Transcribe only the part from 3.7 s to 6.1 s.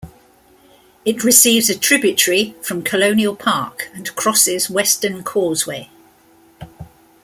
and crosses Weston Causeway.